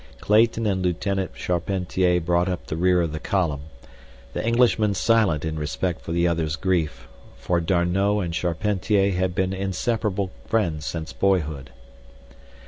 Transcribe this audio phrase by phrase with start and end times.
[0.19, 3.65] Clayton and Lieutenant Charpentier brought up the rear of the column;
[4.33, 9.53] the Englishman silent in respect for the other's grief, for D'Arnot and Charpentier had been
[9.53, 11.69] inseparable friends since boyhood.